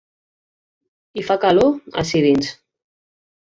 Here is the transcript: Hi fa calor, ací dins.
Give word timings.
Hi 1.21 1.25
fa 1.29 1.37
calor, 1.45 1.71
ací 2.05 2.25
dins. 2.29 2.53